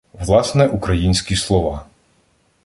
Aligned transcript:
Власне 0.13 0.67
українські 0.67 1.35
слова 1.35 1.85